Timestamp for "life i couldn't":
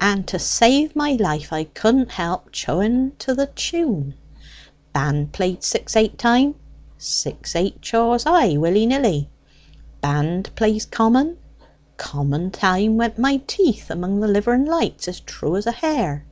1.14-2.12